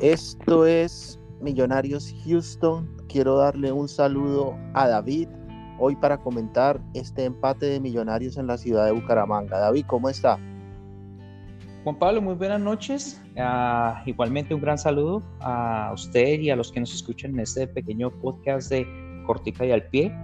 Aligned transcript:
Esto 0.00 0.64
es 0.64 1.20
Millonarios 1.42 2.14
Houston. 2.24 2.88
Quiero 3.06 3.36
darle 3.36 3.70
un 3.70 3.86
saludo 3.86 4.56
a 4.72 4.88
David 4.88 5.28
hoy 5.78 5.94
para 5.94 6.16
comentar 6.16 6.80
este 6.94 7.26
empate 7.26 7.66
de 7.66 7.80
Millonarios 7.80 8.38
en 8.38 8.46
la 8.46 8.56
ciudad 8.56 8.86
de 8.86 8.92
Bucaramanga. 8.92 9.58
David, 9.58 9.84
¿cómo 9.88 10.08
está? 10.08 10.38
Juan 11.84 11.98
Pablo, 11.98 12.22
muy 12.22 12.34
buenas 12.34 12.62
noches. 12.62 13.22
Ah, 13.36 14.02
igualmente 14.06 14.54
un 14.54 14.62
gran 14.62 14.78
saludo 14.78 15.22
a 15.40 15.90
usted 15.92 16.40
y 16.40 16.48
a 16.48 16.56
los 16.56 16.72
que 16.72 16.80
nos 16.80 16.94
escuchan 16.94 17.32
en 17.32 17.40
este 17.40 17.66
pequeño 17.66 18.10
podcast 18.22 18.70
de 18.70 18.86
Cortica 19.26 19.66
y 19.66 19.72
al 19.72 19.82
Pie, 19.88 20.14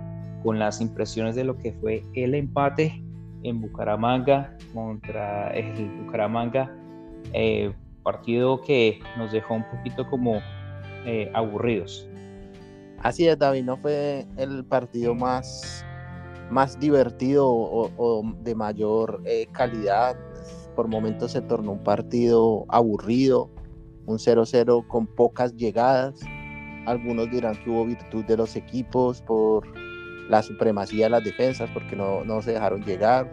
con 0.43 0.59
las 0.59 0.81
impresiones 0.81 1.35
de 1.35 1.45
lo 1.45 1.55
que 1.59 1.75
fue 1.75 2.03
el 2.15 2.35
empate 2.35 3.05
en 3.43 3.61
Bucaramanga 3.61 4.57
contra 4.73 5.51
el 5.51 5.91
Bucaramanga, 6.03 6.75
eh, 7.35 7.75
partido 8.07 8.61
que 8.61 9.01
nos 9.19 9.33
dejó 9.33 9.55
un 9.55 9.69
poquito 9.69 10.09
como 10.09 10.41
eh, 11.05 11.29
aburridos. 11.35 12.09
Así 13.03 13.27
es, 13.27 13.37
David, 13.37 13.65
no 13.65 13.77
fue 13.77 14.25
el 14.37 14.65
partido 14.65 15.13
más, 15.13 15.85
más 16.49 16.79
divertido 16.79 17.45
o, 17.49 18.23
de 18.43 18.55
mayor 18.55 19.21
eh, 19.25 19.49
calidad. 19.51 20.17
Por 20.77 20.87
momentos 20.87 21.33
se 21.33 21.43
tornó 21.43 21.73
un 21.73 21.83
partido 21.83 22.65
aburrido, 22.69 23.51
un 24.07 24.19
0-0 24.19 24.87
con 24.87 25.09
pocas 25.09 25.57
llegadas. 25.57 26.21
Algunos 26.87 27.29
dirán 27.33 27.57
que 27.57 27.71
hubo 27.71 27.87
virtud 27.87 28.25
de 28.27 28.37
los 28.37 28.55
equipos 28.55 29.21
por 29.23 29.67
la 30.31 30.43
supremacía 30.43 31.07
de 31.07 31.11
las 31.11 31.25
defensas, 31.25 31.69
porque 31.75 31.97
no, 31.97 32.25
no 32.25 32.41
se 32.41 32.53
dejaron 32.53 32.85
llegar. 32.85 33.29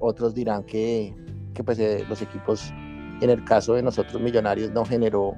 Otros 0.00 0.34
dirán 0.34 0.64
que, 0.64 1.14
que 1.54 1.62
pues, 1.62 1.78
eh, 1.78 2.04
los 2.08 2.20
equipos, 2.20 2.72
en 3.20 3.30
el 3.30 3.44
caso 3.44 3.74
de 3.74 3.82
nosotros 3.82 4.20
millonarios, 4.20 4.70
no 4.72 4.84
generó 4.84 5.36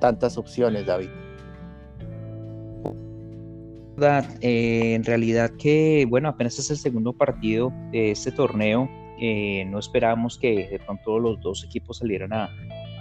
tantas 0.00 0.36
opciones, 0.38 0.86
David. 0.86 1.08
Eh, 4.42 4.94
en 4.94 5.04
realidad 5.04 5.50
que, 5.58 6.06
bueno, 6.08 6.28
apenas 6.28 6.58
es 6.58 6.70
el 6.70 6.76
segundo 6.76 7.12
partido 7.12 7.72
de 7.92 8.10
este 8.10 8.30
torneo. 8.30 8.90
Eh, 9.18 9.64
no 9.70 9.78
esperábamos 9.78 10.36
que 10.38 10.68
de 10.68 10.78
pronto 10.78 11.18
los 11.18 11.40
dos 11.40 11.64
equipos 11.64 11.98
salieran 11.98 12.32
a, 12.32 12.50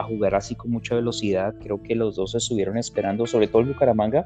jugar 0.07 0.35
así 0.35 0.55
con 0.55 0.71
mucha 0.71 0.95
velocidad. 0.95 1.53
Creo 1.61 1.81
que 1.81 1.95
los 1.95 2.15
dos 2.15 2.35
estuvieron 2.35 2.77
esperando, 2.77 3.25
sobre 3.25 3.47
todo 3.47 3.61
el 3.61 3.69
Bucaramanga. 3.69 4.23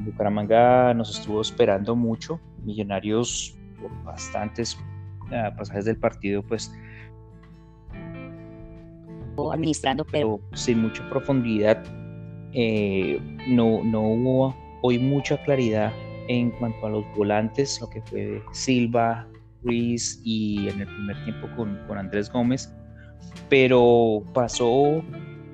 Bucaramanga 0.00 0.94
nos 0.94 1.18
estuvo 1.18 1.40
esperando 1.40 1.96
mucho. 1.96 2.40
Millonarios 2.64 3.56
por 3.80 3.90
bastantes 4.04 4.78
uh, 5.26 5.56
pasajes 5.56 5.86
del 5.86 5.96
partido, 5.96 6.42
pues 6.44 6.72
administrando, 9.52 10.04
pero 10.04 10.40
sin 10.54 10.80
mucha 10.80 11.08
profundidad. 11.08 11.82
Eh, 12.52 13.18
no, 13.48 13.82
no 13.82 14.02
hubo 14.02 14.54
hoy 14.82 14.98
mucha 14.98 15.42
claridad 15.44 15.92
en 16.28 16.50
cuanto 16.52 16.86
a 16.86 16.90
los 16.90 17.04
volantes, 17.16 17.80
lo 17.80 17.88
que 17.88 18.02
fue 18.02 18.42
Silva, 18.52 19.26
Ruiz 19.62 20.20
y 20.24 20.68
en 20.68 20.80
el 20.80 20.86
primer 20.86 21.24
tiempo 21.24 21.48
con, 21.56 21.78
con 21.86 21.98
Andrés 21.98 22.30
Gómez, 22.30 22.74
pero 23.48 24.22
pasó 24.34 25.02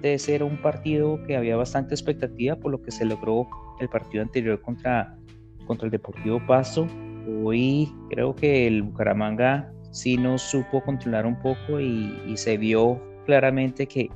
de 0.03 0.19
ser 0.19 0.43
un 0.43 0.61
partido 0.61 1.23
que 1.27 1.37
había 1.37 1.57
bastante 1.57 1.95
expectativa 1.95 2.57
por 2.57 2.71
lo 2.73 2.83
que 2.83 2.91
se 2.91 3.05
logró 3.05 3.49
el 3.81 3.89
partido 3.89 4.23
anterior 4.23 4.61
contra, 4.61 5.17
contra 5.67 5.87
el 5.87 5.91
Deportivo 5.91 6.41
Pasto. 6.47 6.87
Hoy 7.45 7.93
creo 8.11 8.35
que 8.35 8.67
el 8.67 8.83
Bucaramanga 8.83 9.71
sí 9.91 10.17
nos 10.17 10.43
supo 10.43 10.83
controlar 10.83 11.27
un 11.27 11.39
poco 11.41 11.81
y, 11.81 12.19
y 12.27 12.37
se 12.37 12.57
vio 12.57 13.01
claramente 13.29 13.87
que 13.87 14.09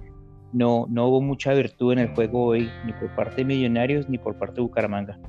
no, 0.55 0.86
no 0.88 1.08
hubo 1.08 1.20
mucha 1.20 1.52
virtud 1.52 1.92
en 1.92 1.98
el 1.98 2.14
juego 2.14 2.46
hoy, 2.46 2.70
ni 2.86 2.94
por 2.94 3.14
parte 3.14 3.36
de 3.36 3.44
Millonarios 3.44 4.08
ni 4.08 4.17
por 4.17 4.39
parte 4.39 4.55
de 4.55 4.62
Bucaramanga. 4.62 5.20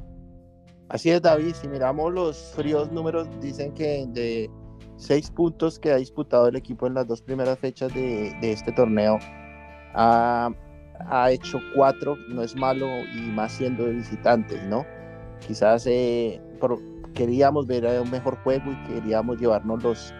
Así 0.88 1.10
es, 1.10 1.22
David. 1.22 1.54
Si 1.54 1.68
miramos 1.68 2.14
los 2.14 2.54
fríos 2.56 2.90
números, 2.94 3.28
dicen 3.42 3.74
que 3.74 4.06
de 4.08 4.50
seis 4.96 5.30
puntos 5.30 5.80
que 5.80 5.92
ha 5.92 5.98
disputado 5.98 6.48
el 6.48 6.56
equipo 6.56 6.88
en 6.88 6.94
las 6.94 7.08
dos 7.08 7.22
primeras 7.22 7.60
fechas 7.60 7.94
de, 7.94 8.34
este 8.42 8.72
torneo, 8.72 9.20
ha, 9.96 10.50
hecho 11.30 11.60
cuatro, 11.76 12.16
no 12.30 12.42
es 12.42 12.56
malo, 12.56 12.88
y 13.18 13.20
más 13.32 13.52
siendo 13.52 13.84
de 13.84 13.96
visitantes, 13.96 14.64
¿no? 14.68 14.86
Quizás 15.46 15.86
eh, 15.88 16.42
queríamos 17.14 17.68
ver 17.68 17.86
un 18.02 18.10
mejor 18.10 18.38
juego 18.44 18.72
y 18.72 18.94
queríamos 18.94 19.42
llevarnos 19.42 19.84
los, 19.84 20.14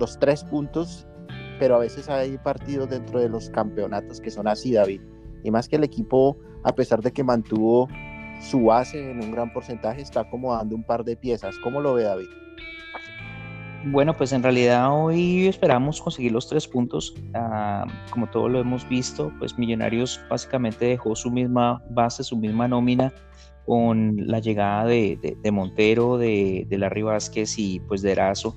los 0.00 0.18
tres 0.18 0.42
puntos 0.42 1.06
pero 1.58 1.76
a 1.76 1.78
veces 1.78 2.08
hay 2.08 2.38
partidos 2.38 2.90
dentro 2.90 3.20
de 3.20 3.28
los 3.28 3.50
campeonatos 3.50 4.20
que 4.20 4.30
son 4.30 4.48
así, 4.48 4.72
David. 4.72 5.00
Y 5.44 5.50
más 5.50 5.68
que 5.68 5.76
el 5.76 5.84
equipo, 5.84 6.36
a 6.64 6.74
pesar 6.74 7.02
de 7.02 7.12
que 7.12 7.22
mantuvo 7.22 7.88
su 8.40 8.64
base 8.64 9.10
en 9.10 9.22
un 9.22 9.32
gran 9.32 9.52
porcentaje, 9.52 10.02
está 10.02 10.20
acomodando 10.20 10.74
un 10.74 10.84
par 10.84 11.04
de 11.04 11.16
piezas. 11.16 11.56
¿Cómo 11.62 11.80
lo 11.80 11.94
ve 11.94 12.02
David? 12.04 12.28
Bueno, 13.86 14.16
pues 14.16 14.32
en 14.32 14.42
realidad 14.42 14.92
hoy 14.92 15.46
esperamos 15.46 16.00
conseguir 16.00 16.32
los 16.32 16.48
tres 16.48 16.66
puntos. 16.66 17.14
Ah, 17.34 17.86
como 18.10 18.28
todo 18.28 18.48
lo 18.48 18.58
hemos 18.58 18.88
visto, 18.88 19.32
pues 19.38 19.56
Millonarios 19.56 20.20
básicamente 20.28 20.86
dejó 20.86 21.14
su 21.14 21.30
misma 21.30 21.82
base, 21.90 22.24
su 22.24 22.36
misma 22.36 22.66
nómina 22.66 23.12
con 23.64 24.16
la 24.28 24.38
llegada 24.38 24.86
de, 24.86 25.36
Montero, 25.52 26.18
de, 26.18 26.66
de 26.68 26.78
Larry 26.78 27.02
Vázquez 27.02 27.58
y 27.58 27.80
pues 27.80 28.02
de 28.02 28.12
Erazo 28.12 28.56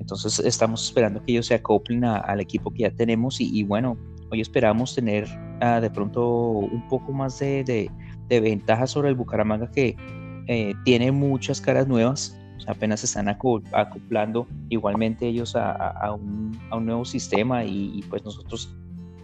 entonces 0.00 0.38
estamos 0.40 0.86
esperando 0.86 1.22
que 1.22 1.32
ellos 1.32 1.46
se 1.46 1.54
acoplen 1.54 2.04
al 2.04 2.40
equipo 2.40 2.72
que 2.72 2.80
ya 2.80 2.90
tenemos 2.90 3.40
y, 3.40 3.62
bueno, 3.62 3.98
hoy 4.30 4.40
esperamos 4.40 4.94
tener 4.94 5.28
ah, 5.60 5.80
de 5.80 5.90
pronto 5.90 6.26
un 6.26 6.88
poco 6.88 7.12
más 7.12 7.38
de, 7.38 7.90
de, 8.28 8.40
ventaja 8.40 8.86
sobre 8.86 9.10
el 9.10 9.14
Bucaramanga 9.14 9.70
que 9.70 9.96
eh, 10.48 10.72
tiene 10.84 11.12
muchas 11.12 11.60
caras 11.60 11.86
nuevas, 11.86 12.36
apenas 12.66 13.00
se 13.00 13.06
están 13.06 13.28
acoplando 13.28 14.46
igualmente 14.70 15.26
ellos 15.26 15.54
a, 15.54 16.12
un, 16.14 16.58
nuevo 16.84 17.04
sistema 17.04 17.64
y, 17.64 18.02
pues 18.08 18.24
nosotros 18.24 18.74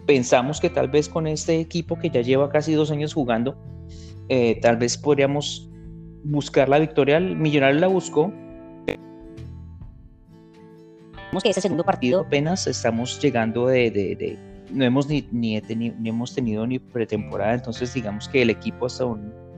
pensamos 0.05 0.61
que 0.61 0.69
tal 0.69 0.89
vez 0.89 1.09
con 1.09 1.25
este 1.25 1.59
equipo 1.59 1.97
que 1.97 2.09
ya 2.09 2.21
lleva 2.21 2.49
casi 2.49 2.73
dos 2.73 2.91
años 2.91 3.13
jugando, 3.15 3.57
eh, 4.29 4.59
tal 4.61 4.77
vez 4.77 4.95
podríamos 4.97 5.69
buscar 6.23 6.69
la 6.69 6.79
victoria. 6.79 7.17
El 7.17 7.35
Millonario 7.35 7.79
la 7.79 7.87
buscó, 7.87 8.31
que 11.43 11.49
ese 11.49 11.61
segundo 11.61 11.83
partido 11.83 12.21
apenas 12.21 12.67
estamos 12.67 13.19
llegando 13.21 13.67
de, 13.67 14.37
no 14.71 14.85
hemos 14.85 15.07
ni, 15.07 15.27
ni, 15.31 15.61
hemos 16.05 16.33
tenido 16.33 16.65
ni 16.67 16.79
pretemporada, 16.79 17.53
entonces 17.53 17.93
digamos 17.93 18.27
que 18.27 18.41
el 18.41 18.49
equipo 18.49 18.85
hasta, 18.85 19.05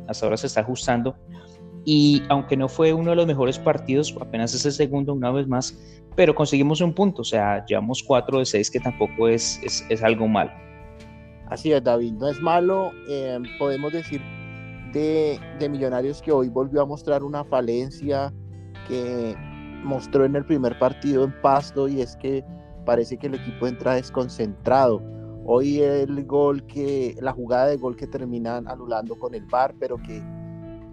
hasta 0.07 0.25
ahora 0.25 0.37
se 0.37 0.47
está 0.47 0.61
ajustando 0.61 1.15
y 1.85 2.23
aunque 2.29 2.57
no 2.57 2.67
fue 2.67 2.93
uno 2.93 3.11
de 3.11 3.15
los 3.15 3.25
mejores 3.25 3.57
partidos, 3.57 4.15
apenas 4.19 4.53
es 4.53 4.65
el 4.65 4.71
segundo 4.71 5.13
una 5.13 5.31
vez 5.31 5.47
más, 5.47 5.77
pero 6.15 6.35
conseguimos 6.35 6.81
un 6.81 6.93
punto, 6.93 7.21
o 7.21 7.25
sea, 7.25 7.65
llevamos 7.65 8.03
cuatro 8.03 8.39
de 8.39 8.45
seis 8.45 8.69
que 8.69 8.79
tampoco 8.79 9.27
es, 9.27 9.59
es, 9.63 10.03
algo 10.03 10.27
malo. 10.27 10.51
Así 11.47 11.71
es, 11.71 11.83
David, 11.83 12.13
no 12.13 12.27
es 12.27 12.39
malo, 12.41 12.91
eh, 13.09 13.39
podemos 13.57 13.91
decir 13.91 14.21
de, 14.93 15.39
de 15.59 15.69
Millonarios 15.69 16.21
que 16.21 16.31
hoy 16.31 16.49
volvió 16.49 16.81
a 16.81 16.85
mostrar 16.85 17.23
una 17.23 17.43
falencia 17.43 18.33
que 18.87 19.35
mostró 19.83 20.25
en 20.25 20.35
el 20.35 20.45
primer 20.45 20.77
partido 20.79 21.23
en 21.23 21.33
Pasto 21.41 21.87
y 21.87 22.01
es 22.01 22.15
que 22.17 22.43
parece 22.85 23.17
que 23.17 23.27
el 23.27 23.35
equipo 23.35 23.67
entra 23.67 23.93
desconcentrado. 23.93 25.01
Hoy 25.45 25.79
el 25.81 26.25
gol 26.25 26.65
que, 26.65 27.15
la 27.21 27.31
jugada 27.31 27.67
de 27.67 27.77
gol 27.77 27.95
que 27.95 28.07
terminan 28.07 28.67
anulando 28.67 29.17
con 29.17 29.33
el 29.33 29.45
VAR, 29.45 29.73
pero 29.79 29.97
que 29.97 30.21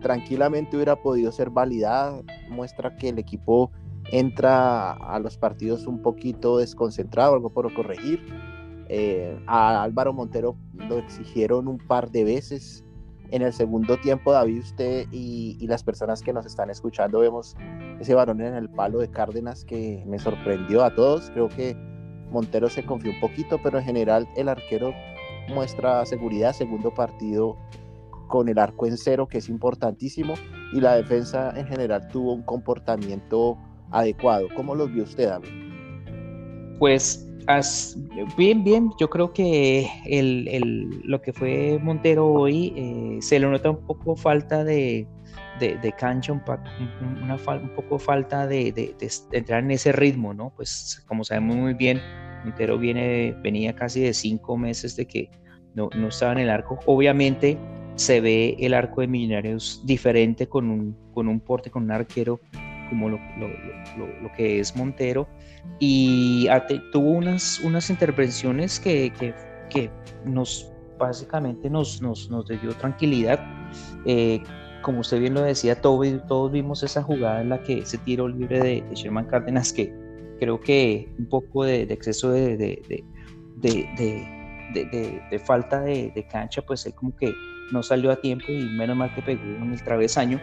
tranquilamente 0.00 0.76
hubiera 0.76 0.96
podido 0.96 1.32
ser 1.32 1.50
validada, 1.50 2.22
muestra 2.48 2.96
que 2.96 3.10
el 3.10 3.18
equipo 3.18 3.70
entra 4.12 4.92
a 4.92 5.18
los 5.18 5.36
partidos 5.36 5.86
un 5.86 6.00
poquito 6.00 6.58
desconcentrado, 6.58 7.34
algo 7.34 7.50
por 7.50 7.72
corregir. 7.74 8.20
Eh, 8.88 9.36
a 9.46 9.82
Álvaro 9.82 10.12
Montero 10.12 10.56
lo 10.74 10.98
exigieron 10.98 11.66
un 11.66 11.78
par 11.78 12.10
de 12.10 12.22
veces, 12.22 12.84
en 13.30 13.42
el 13.42 13.52
segundo 13.52 13.96
tiempo, 13.98 14.32
David, 14.32 14.60
usted 14.60 15.06
y, 15.10 15.66
las 15.66 15.82
personas 15.82 16.22
que 16.22 16.32
nos 16.32 16.46
están 16.46 16.70
escuchando 16.70 17.20
vemos 17.20 17.56
ese 18.00 18.14
varón 18.14 18.40
en 18.40 18.54
el 18.54 18.68
palo 18.68 19.00
de 19.00 19.10
Cárdenas 19.10 19.64
que 19.64 20.04
me 20.06 20.18
sorprendió 20.18 20.84
a 20.84 20.94
todos. 20.94 21.30
Creo 21.30 21.48
que 21.48 21.76
Montero 22.30 22.68
se 22.68 22.84
confió 22.84 23.10
un 23.10 23.20
poquito, 23.20 23.58
pero 23.62 23.78
en 23.78 23.84
general 23.84 24.28
el 24.36 24.48
arquero 24.48 24.92
muestra 25.48 26.06
seguridad. 26.06 26.52
Segundo 26.52 26.94
partido 26.94 27.56
con 28.28 28.48
el 28.48 28.58
arco 28.58 28.86
en 28.86 28.96
cero, 28.96 29.26
que 29.26 29.38
es 29.38 29.48
importantísimo, 29.48 30.34
y 30.72 30.80
la 30.80 30.94
defensa 30.94 31.52
en 31.56 31.66
general 31.66 32.08
tuvo 32.08 32.32
un 32.32 32.42
comportamiento 32.42 33.58
adecuado. 33.90 34.48
¿Cómo 34.54 34.74
los 34.74 34.92
vio 34.92 35.04
usted, 35.04 35.28
David? 35.28 35.48
Pues 36.78 37.25
bien, 38.36 38.64
bien, 38.64 38.90
yo 38.98 39.08
creo 39.08 39.32
que 39.32 39.88
el, 40.04 41.00
lo 41.04 41.20
que 41.22 41.32
fue 41.32 41.78
Montero 41.82 42.26
hoy 42.26 42.72
eh, 42.76 43.18
se 43.20 43.38
le 43.38 43.46
nota 43.46 43.70
un 43.70 43.86
poco 43.86 44.16
falta 44.16 44.64
de, 44.64 45.06
de, 45.60 45.92
cancha, 45.98 46.32
un, 46.32 46.42
una, 47.22 47.36
un 47.36 47.74
poco 47.74 47.98
falta 47.98 48.46
de, 48.46 48.94
entrar 49.32 49.62
en 49.62 49.70
ese 49.70 49.92
ritmo, 49.92 50.34
¿no? 50.34 50.52
Pues 50.56 51.02
como 51.06 51.24
sabemos 51.24 51.56
muy 51.56 51.74
bien, 51.74 52.00
Montero 52.44 52.78
viene, 52.78 53.34
venía 53.42 53.74
casi 53.74 54.00
de 54.00 54.12
cinco 54.12 54.56
meses 54.56 54.96
de 54.96 55.06
que 55.06 55.30
no, 55.74 55.88
no 55.96 56.08
estaba 56.08 56.32
en 56.32 56.38
el 56.38 56.50
arco. 56.50 56.78
Obviamente 56.86 57.58
se 57.94 58.20
ve 58.20 58.56
el 58.58 58.74
arco 58.74 59.00
de 59.00 59.06
Millonarios 59.06 59.82
diferente 59.84 60.48
con 60.48 60.70
un, 60.70 60.96
con 61.14 61.28
un 61.28 61.40
porte, 61.40 61.70
con 61.70 61.84
un 61.84 61.92
arquero 61.92 62.40
como 62.88 63.08
lo, 63.08 63.18
lo, 63.38 64.32
que 64.36 64.60
es 64.60 64.76
Montero 64.76 65.28
y 65.78 66.48
tuvo 66.92 67.10
unas, 67.10 67.60
unas 67.60 67.90
intervenciones 67.90 68.80
que, 68.80 69.12
que, 69.18 69.34
que 69.70 69.90
nos 70.24 70.72
básicamente 70.98 71.68
nos, 71.68 72.00
nos, 72.00 72.30
nos 72.30 72.46
dio 72.46 72.72
tranquilidad. 72.78 73.40
Eh, 74.04 74.42
como 74.82 75.00
usted 75.00 75.20
bien 75.20 75.34
lo 75.34 75.42
decía, 75.42 75.80
todos, 75.80 76.06
todos 76.28 76.52
vimos 76.52 76.82
esa 76.82 77.02
jugada 77.02 77.40
en 77.40 77.48
la 77.50 77.62
que 77.62 77.78
ese 77.78 77.98
tiro 77.98 78.28
libre 78.28 78.60
de, 78.60 78.94
Sherman 78.94 79.26
Cárdenas 79.26 79.72
que 79.72 79.92
creo 80.38 80.60
que 80.60 81.12
un 81.18 81.26
poco 81.28 81.64
de, 81.64 81.82
exceso 81.82 82.30
de, 82.30 82.56
de, 82.56 83.04
de 85.30 85.38
falta 85.38 85.80
de, 85.80 86.26
cancha, 86.30 86.62
pues 86.62 86.86
él 86.86 86.94
como 86.94 87.14
que 87.16 87.32
no 87.72 87.82
salió 87.82 88.10
a 88.10 88.16
tiempo 88.16 88.46
y 88.48 88.64
menos 88.64 88.96
mal 88.96 89.14
que 89.14 89.22
pegó 89.22 89.42
en 89.42 89.72
el 89.72 89.82
travesaño. 89.82 90.40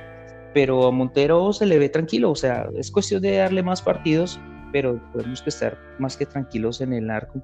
Pero 0.53 0.87
a 0.87 0.91
Montero 0.91 1.51
se 1.53 1.65
le 1.65 1.79
ve 1.79 1.89
tranquilo, 1.89 2.31
o 2.31 2.35
sea, 2.35 2.69
es 2.77 2.91
cuestión 2.91 3.21
de 3.21 3.37
darle 3.37 3.63
más 3.63 3.81
partidos, 3.81 4.39
pero 4.71 5.01
podemos 5.11 5.41
que 5.41 5.49
estar 5.49 5.77
más 5.99 6.15
que 6.15 6.25
tranquilos 6.25 6.81
en 6.81 6.93
el 6.93 7.09
arco. 7.09 7.41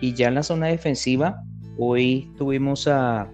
Y 0.00 0.14
ya 0.14 0.28
en 0.28 0.34
la 0.34 0.42
zona 0.42 0.66
defensiva, 0.68 1.42
hoy 1.78 2.30
tuvimos 2.36 2.88
a, 2.88 3.30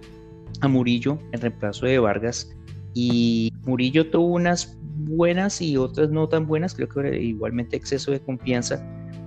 a 0.61 0.67
Murillo 0.67 1.17
en 1.31 1.41
reemplazo 1.41 1.85
de 1.85 1.99
Vargas 1.99 2.49
y 2.93 3.53
Murillo 3.63 4.09
tuvo 4.09 4.33
unas 4.35 4.77
buenas 4.81 5.61
y 5.61 5.77
otras 5.77 6.09
no 6.09 6.27
tan 6.27 6.47
buenas, 6.47 6.73
creo 6.73 6.89
que 6.89 7.21
igualmente 7.21 7.77
exceso 7.77 8.11
de 8.11 8.19
confianza. 8.19 8.83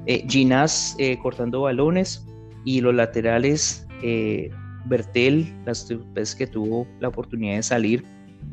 Eh, 0.06 0.24
Ginás 0.28 0.96
eh, 0.98 1.18
cortando 1.22 1.62
balones 1.62 2.26
y 2.64 2.80
los 2.80 2.94
laterales 2.94 3.86
eh, 4.02 4.50
Bertel, 4.86 5.54
las 5.66 5.86
veces 6.14 6.34
que 6.34 6.46
tuvo 6.46 6.86
la 6.98 7.08
oportunidad 7.08 7.56
de 7.56 7.62
salir, 7.62 8.04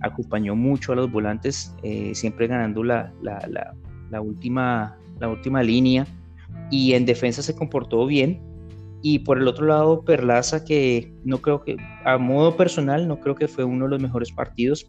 acompañó 0.01 0.56
mucho 0.56 0.94
a 0.94 0.95
los 0.95 1.12
volantes, 1.12 1.75
eh, 1.84 2.13
siempre 2.13 2.48
ganando 2.48 2.84
la, 2.84 3.13
la, 3.22 4.22
última, 4.22 4.98
la 5.19 5.30
última 5.30 5.63
línea 5.63 6.06
y 6.69 6.94
en 6.94 7.06
defensa 7.06 7.42
se 7.42 7.56
comportó 7.56 8.06
bien. 8.06 8.42
Y 9.04 9.19
por 9.19 9.38
el 9.38 9.48
otro 9.48 9.68
lado, 9.68 10.01
Perlaza, 10.04 10.66
que 10.66 11.13
no 11.24 11.38
creo 11.39 11.63
que, 11.63 11.78
a 12.04 12.18
modo 12.18 12.57
personal, 12.57 13.07
no 13.07 13.19
creo 13.19 13.36
que 13.36 13.48
fue 13.48 13.63
uno 13.63 13.86
de 13.86 13.92
los 13.92 14.01
mejores 14.01 14.31
partidos. 14.31 14.88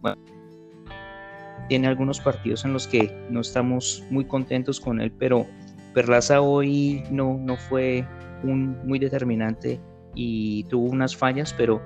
tiene 1.69 1.87
algunos 1.87 2.19
partidos 2.21 2.65
en 2.65 2.73
los 2.73 2.87
que 2.89 3.15
no 3.31 3.41
estamos 3.41 4.03
muy 4.11 4.25
contentos 4.25 4.81
con 4.81 5.01
él, 5.01 5.13
pero 5.19 5.47
Perlaza 5.93 6.41
hoy 6.41 7.03
no, 7.11 7.39
no 7.39 7.57
fue 7.57 8.07
muy 8.43 8.99
determinante 8.99 9.81
y 10.15 10.65
tuvo 10.65 10.87
unas 10.91 11.17
fallas, 11.17 11.55
pero 11.57 11.83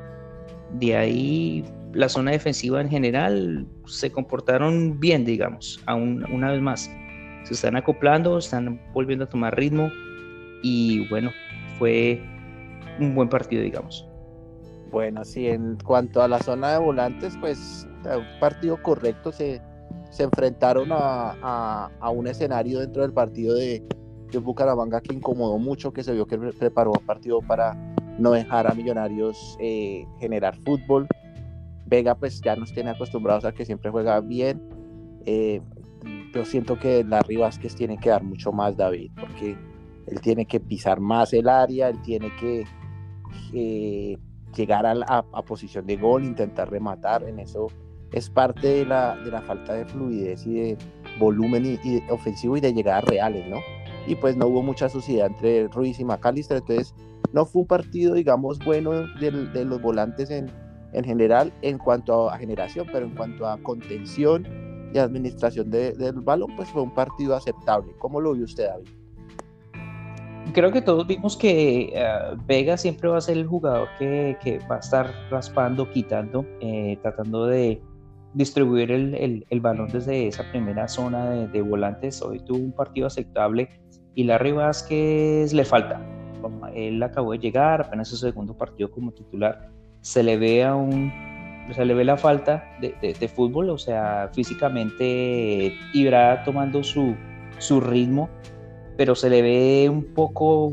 de 0.79 0.97
ahí 0.97 1.65
la 1.95 2.09
zona 2.09 2.31
defensiva 2.31 2.81
en 2.81 2.89
general 2.89 3.67
se 3.87 4.11
comportaron 4.11 4.99
bien, 4.99 5.25
digamos, 5.25 5.83
aún 5.87 6.25
una 6.33 6.51
vez 6.51 6.61
más. 6.61 6.91
Se 7.45 7.55
están 7.55 7.77
acoplando, 7.77 8.39
están 8.39 8.81
volviendo 8.93 9.25
a 9.25 9.29
tomar 9.29 9.57
ritmo 9.57 9.91
y 10.63 11.09
bueno, 11.09 11.31
fue 11.79 12.23
un 13.01 13.15
buen 13.15 13.29
partido, 13.29 13.63
digamos. 13.63 14.09
Bueno, 14.91 15.25
sí, 15.25 15.49
en 15.49 15.79
cuanto 15.85 16.23
a 16.23 16.29
la 16.29 16.39
zona 16.39 16.73
de 16.73 16.79
volantes, 16.79 17.37
pues 17.41 17.89
un 18.05 18.41
partido 18.41 18.81
correcto, 18.83 19.33
se, 19.33 19.61
se 20.11 20.25
enfrentaron 20.25 20.89
a, 20.93 21.91
a, 22.01 22.11
un 22.11 22.27
escenario 22.27 22.81
dentro 22.81 23.03
del 23.03 23.13
partido 23.13 23.55
de, 23.55 23.83
de 24.31 24.39
Bucaramanga 24.39 25.01
que 25.01 25.15
incomodó 25.15 25.59
mucho, 25.59 25.93
que 25.93 26.05
se 26.05 26.13
vio 26.13 26.27
que 26.27 26.39
preparó 26.39 26.93
un 26.93 27.07
partido 27.07 27.41
para 27.41 27.75
no 28.19 28.33
dejar 28.33 28.71
a 28.71 28.75
Millonarios 28.75 29.57
eh, 29.61 30.07
generar 30.21 30.57
fútbol. 30.59 31.07
Vega 31.93 32.15
pues 32.15 32.41
ya 32.41 32.57
nos 32.57 32.73
tiene 32.73 32.89
acostumbrados 32.89 33.45
a 33.45 33.53
que 33.53 33.67
siempre 33.67 33.91
juega 33.91 34.19
bien. 34.23 34.63
Eh, 35.27 35.61
yo 36.33 36.43
siento 36.47 36.79
que 36.79 37.05
Larry 37.05 37.37
Vázquez 37.37 37.75
tiene 37.75 37.99
que 37.99 38.09
dar 38.09 38.23
mucho 38.23 38.51
más, 38.51 38.79
David, 38.79 39.11
porque 39.21 39.59
él 40.07 40.21
tiene 40.23 40.47
que 40.47 40.59
pisar 40.59 41.01
más 41.01 41.35
el 41.35 41.51
área, 41.51 41.91
él 41.91 42.01
tiene 42.01 42.35
que 42.41 42.65
eh, 43.53 44.17
llegar 44.57 44.87
a, 44.87 45.23
posición 45.43 45.87
de 45.87 45.99
gol, 45.99 46.25
intentar 46.25 46.71
rematar. 46.71 47.25
En 47.25 47.39
eso 47.39 47.67
es 48.11 48.31
parte 48.31 48.69
de 48.69 48.87
la, 48.87 49.15
de 49.19 49.31
la 49.31 49.43
falta 49.43 49.75
de 49.75 49.85
fluidez 49.85 50.47
y 50.47 50.55
de 50.55 50.79
volumen 51.19 51.79
y, 51.85 52.01
ofensivo 52.11 52.57
y 52.57 52.63
de 52.63 52.73
llegadas 52.73 53.05
reales, 53.05 53.47
¿no? 53.51 53.59
Y 54.07 54.15
pues 54.15 54.35
no 54.35 54.47
hubo 54.47 54.63
mucha 54.63 54.89
suciedad 54.89 55.27
entre 55.27 55.69
Ruiz 55.69 56.01
y 56.01 56.07
McAllister, 56.07 56.57
entonces 56.57 56.95
no 57.35 57.45
fue 57.45 57.61
un 57.61 57.69
partido, 57.69 58.15
digamos, 58.15 58.59
bueno 58.65 58.93
de, 59.21 59.65
los 59.67 59.83
volantes 59.83 60.31
en, 60.31 60.51
en, 60.93 61.05
general 61.05 61.53
en 61.63 61.79
cuanto 61.79 62.31
a 62.31 62.39
generación, 62.39 62.87
pero 62.93 63.07
en 63.07 63.15
cuanto 63.15 63.47
a 63.47 63.59
contención 63.59 64.47
y 64.95 64.99
administración 64.99 65.71
del 65.71 66.21
balón, 66.21 66.55
pues 66.57 66.69
fue 66.69 66.83
un 66.83 66.93
partido 66.93 67.35
aceptable. 67.35 67.93
¿Cómo 67.99 68.21
lo 68.21 68.35
vio 68.35 68.45
usted, 68.45 68.69
David? 68.69 68.89
Creo 70.53 70.73
que 70.73 70.83
todos 70.83 71.07
vimos 71.07 71.37
que 71.37 71.93
eh, 71.95 72.05
Vega 72.47 72.77
siempre 72.77 73.09
va 73.09 73.19
a 73.19 73.21
ser 73.21 73.39
el 73.39 73.47
jugador 73.47 73.89
que, 73.99 74.37
que 74.43 74.59
va 74.71 74.77
a 74.77 74.81
estar 74.81 75.11
raspando, 75.31 75.89
quitando, 75.91 76.45
eh, 76.61 76.99
tratando 77.01 77.47
de 77.47 77.81
distribuir 78.35 78.91
el, 78.91 79.47
el, 79.49 79.61
balón 79.61 79.89
desde 79.89 80.27
esa 80.27 80.43
primera 80.51 80.89
zona 80.89 81.31
de, 81.31 81.49
de, 81.49 81.63
volantes. 81.63 82.21
Hoy 82.21 82.41
tuvo 82.41 82.59
un 82.59 82.73
partido 82.73 83.07
aceptable 83.07 83.69
y 84.15 84.25
Larry 84.25 84.53
Vázquez 84.53 85.53
le 85.53 85.65
falta 85.65 86.01
él 86.75 87.03
acabó 87.03 87.33
de 87.33 87.39
llegar, 87.39 87.81
apenas 87.83 88.09
su 88.09 88.17
segundo 88.17 88.57
partido 88.57 88.91
como 88.91 89.13
titular, 89.13 89.71
se 90.03 90.23
le 90.23 90.37
ve 90.37 90.65
a 90.65 90.75
un, 90.75 91.13
se 91.75 91.85
le 91.85 91.95
ve 91.95 92.05
la 92.05 92.17
falta 92.17 92.65
de, 92.81 93.29
fútbol, 93.29 93.71
o 93.71 93.79
sea, 93.79 94.31
físicamente 94.35 95.75
irá 95.95 96.45
tomando 96.45 96.83
su, 96.83 97.17
su 97.59 97.81
ritmo, 97.81 98.29
pero 98.97 99.15
se 99.15 99.31
le 99.31 99.43
ve 99.43 99.89
un 99.89 100.05
poco 100.15 100.71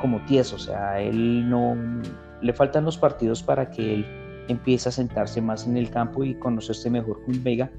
como 0.00 0.20
tieso, 0.24 0.56
o 0.56 0.58
sea, 0.58 1.00
él 1.00 1.48
no, 1.48 1.76
le 2.40 2.52
faltan 2.52 2.84
los 2.84 2.98
partidos 2.98 3.42
para 3.42 3.70
que 3.70 3.94
él 3.94 4.06
empiece 4.48 4.88
a 4.88 4.92
sentarse 4.92 5.40
más 5.40 5.66
en 5.66 5.76
el 5.76 5.90
campo 5.90 6.24
y 6.24 6.34
conocerse 6.34 6.90
mejor 6.90 7.24
con 7.24 7.42
Vega 7.44 7.70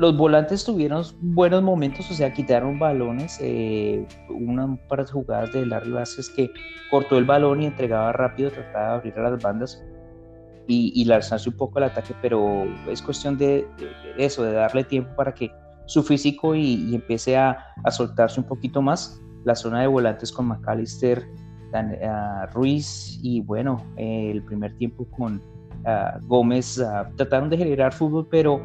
los 0.00 0.16
volantes 0.16 0.64
tuvieron 0.64 1.04
buenos 1.20 1.62
momentos, 1.62 2.10
o 2.10 2.14
sea, 2.14 2.32
quitaron 2.32 2.78
balones, 2.78 3.38
eh, 3.42 4.08
una 4.30 4.74
par 4.88 5.04
de 5.04 5.12
jugadas 5.12 5.52
de 5.52 5.66
Larry 5.66 5.90
Vázquez 5.90 6.30
que 6.30 6.50
cortó 6.90 7.18
el 7.18 7.26
balón 7.26 7.62
y 7.62 7.66
entregaba 7.66 8.10
rápido, 8.12 8.50
trataba 8.50 8.86
de 8.86 8.94
abrir 8.94 9.18
a 9.18 9.30
las 9.30 9.42
bandas 9.42 9.84
y, 10.66 10.90
y 10.94 11.04
lanzarse 11.04 11.50
un 11.50 11.56
poco 11.58 11.80
al 11.80 11.84
ataque, 11.84 12.14
pero 12.22 12.64
es 12.88 13.02
cuestión 13.02 13.36
de, 13.36 13.68
eso, 14.16 14.42
de 14.42 14.54
darle 14.54 14.84
tiempo 14.84 15.14
para 15.16 15.34
que 15.34 15.52
su 15.84 16.02
físico 16.02 16.54
y, 16.54 16.94
empiece 16.94 17.36
a, 17.36 17.58
soltarse 17.90 18.40
un 18.40 18.46
poquito 18.46 18.80
más. 18.80 19.20
La 19.44 19.54
zona 19.54 19.82
de 19.82 19.86
volantes 19.86 20.32
con 20.32 20.46
McAllister, 20.46 21.28
Ruiz 22.54 23.20
y 23.22 23.42
bueno, 23.42 23.84
el 23.96 24.42
primer 24.44 24.74
tiempo 24.78 25.06
con 25.10 25.42
ah, 25.84 26.18
Gómez 26.22 26.80
ah, 26.80 27.10
trataron 27.16 27.50
de 27.50 27.58
generar 27.58 27.92
fútbol, 27.92 28.26
pero 28.30 28.62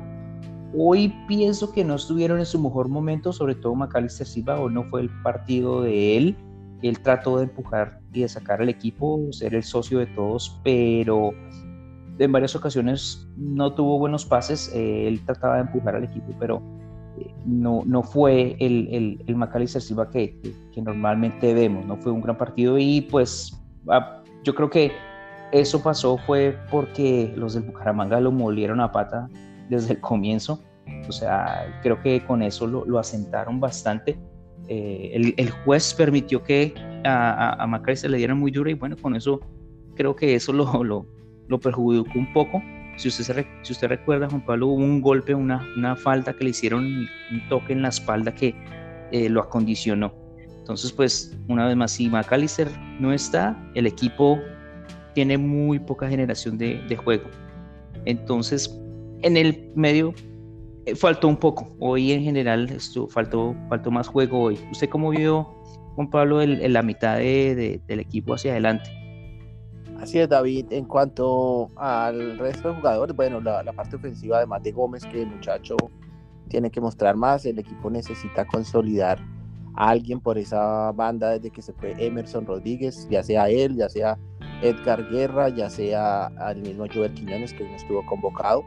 Hoy 0.74 1.14
pienso 1.28 1.72
que 1.72 1.84
no 1.84 1.96
estuvieron 1.96 2.40
en 2.40 2.46
su 2.46 2.60
mejor 2.60 2.90
momento, 2.90 3.32
sobre 3.32 3.56
todo 3.56 3.76
Macalister 3.76 4.28
Silva, 4.28 4.60
o 4.60 4.70
no 4.70 4.84
fue 4.84 5.02
el 5.02 5.10
partido 5.22 5.82
de 5.82 6.18
él. 6.18 6.36
Él 6.82 7.00
trató 7.00 7.38
de 7.38 7.44
empujar 7.44 8.00
y 8.12 8.22
de 8.22 8.30
sacar 8.30 8.62
al 8.62 8.70
equipo, 8.70 9.20
ser 9.32 9.56
el 9.56 9.64
socio 9.64 10.00
de 10.00 10.08
todos, 10.08 10.60
pero 10.64 11.32
en 12.20 12.32
varias 12.32 12.56
ocasiones 12.56 13.28
no 13.38 13.74
tuvo 13.74 14.00
buenos 14.00 14.26
pases. 14.26 14.72
Eh, 14.74 15.08
él 15.08 15.24
trataba 15.26 15.56
de 15.56 15.62
empujar 15.62 15.96
al 15.96 16.04
equipo, 16.04 16.34
pero 16.40 16.62
eh, 17.20 17.34
no, 17.46 17.84
no 17.86 18.04
fue 18.04 18.58
el, 18.60 18.88
el, 18.92 19.24
el 19.28 19.68
Silva 19.68 20.10
que, 20.10 20.40
que, 20.74 20.82
normalmente 20.82 21.54
vemos. 21.54 21.86
No 21.86 21.98
fue 21.98 22.12
un 22.12 22.22
gran 22.22 22.38
partido 22.38 22.78
y 22.78 23.02
pues 23.02 23.58
ah, 23.90 24.22
yo 24.44 24.54
creo 24.56 24.70
que 24.70 24.92
eso 25.52 25.82
pasó 25.82 26.18
fue 26.18 26.58
porque 26.70 27.34
los 27.36 27.54
del 27.54 27.64
Bucaramanga 27.64 28.20
lo 28.20 28.32
molieron 28.32 28.82
a 28.82 28.92
pata 28.92 29.30
desde 29.70 29.94
el 29.94 30.02
comienzo. 30.02 30.64
O 31.08 31.12
sea, 31.12 31.80
creo 31.82 32.02
que 32.02 32.24
con 32.26 32.42
eso 32.42 32.68
lo, 32.68 33.00
asentaron 33.00 33.60
bastante. 33.60 34.18
Eh, 34.68 35.34
el, 35.38 35.50
juez 35.50 35.94
permitió 35.94 36.44
que 36.44 36.74
a, 37.04 37.64
a, 37.64 37.96
se 37.96 38.10
le 38.10 38.18
dieran 38.18 38.40
muy 38.40 38.52
duro 38.52 38.70
y 38.70 38.74
bueno, 38.74 38.96
con 39.00 39.16
eso 39.16 39.40
creo 39.96 40.16
que 40.16 40.36
eso 40.36 40.54
lo, 40.54 40.84
lo, 40.84 41.06
lo 41.48 41.60
perjudicó 41.60 42.18
un 42.18 42.32
poco. 42.34 42.62
Si 42.98 43.10
usted, 43.10 43.46
si 43.62 43.74
usted 43.74 43.88
recuerda, 43.88 44.30
Juan 44.30 44.46
Pablo, 44.46 44.68
hubo 44.68 44.76
un 44.84 45.02
golpe, 45.02 45.36
una, 45.36 45.68
una 45.76 45.96
falta 45.96 46.34
que 46.34 46.46
le 46.46 46.50
hicieron, 46.52 46.86
un 46.86 47.50
toque 47.50 47.74
en 47.74 47.82
la 47.82 47.90
espalda 47.90 48.34
que 48.34 48.56
eh, 49.12 49.30
lo 49.30 49.42
acondicionó. 49.42 50.14
Entonces, 50.60 50.92
pues, 50.92 51.38
una 51.48 51.68
vez 51.68 51.76
más, 51.76 51.92
si 51.92 52.10
McAllister 52.10 52.70
no 53.00 53.12
está, 53.12 53.56
el 53.76 53.86
equipo 53.86 54.40
tiene 55.14 55.38
muy 55.38 55.78
poca 55.80 56.08
generación 56.08 56.58
de, 56.58 56.82
de 56.88 56.96
juego. 56.96 57.30
Entonces, 58.06 58.80
en 59.22 59.38
el 59.38 59.72
medio 59.76 60.14
eh, 60.86 60.96
faltó 60.96 61.28
un 61.28 61.38
poco. 61.38 61.68
Hoy 61.80 62.12
en 62.12 62.24
general 62.24 62.70
faltó, 63.10 63.56
faltó 63.70 63.92
más 63.92 64.08
juego 64.08 64.42
hoy. 64.42 64.60
¿Usted 64.72 64.90
cómo 64.90 65.10
vio, 65.10 65.44
Juan 65.96 66.10
Pablo, 66.10 66.42
en 66.42 66.74
la 66.74 66.82
mitad 66.82 67.18
de, 67.18 67.82
del 67.88 68.00
equipo 68.00 68.36
hacia 68.36 68.52
adelante? 68.52 68.90
Así 70.00 70.20
es, 70.20 70.30
David. 70.30 70.68
En 70.72 70.86
cuanto 70.86 71.70
al 71.78 72.38
resto 72.38 72.70
de 72.70 72.76
jugadores, 72.76 73.16
bueno, 73.16 73.42
la, 73.42 73.64
la, 73.64 73.74
parte 73.74 73.96
ofensiva, 73.96 74.38
además 74.38 74.62
de 74.62 74.72
Gómez, 74.72 75.06
que 75.06 75.22
el 75.22 75.28
muchacho 75.28 75.76
tiene 76.50 76.70
que 76.70 76.82
mostrar 76.82 77.16
más, 77.16 77.46
el 77.46 77.58
equipo 77.58 77.90
necesita 77.90 78.46
consolidar 78.46 79.20
a 79.76 79.90
alguien 79.90 80.20
por 80.20 80.38
esa 80.38 80.92
banda 80.92 81.32
desde 81.32 81.50
que 81.50 81.62
se 81.62 81.74
fue 81.74 81.96
Emerson 81.98 82.46
Rodríguez, 82.46 83.08
ya 83.10 83.24
sea 83.24 83.50
él, 83.50 83.76
ya 83.76 83.90
sea 83.90 84.18
Edgar 84.62 85.10
Guerra, 85.10 85.50
ya 85.50 85.70
sea 85.70 86.28
al 86.28 86.62
mismo 86.62 86.86
Joel 86.94 87.14
Quiñones, 87.14 87.54
que 87.54 87.68
no 87.68 87.76
estuvo 87.76 88.06
convocado. 88.06 88.64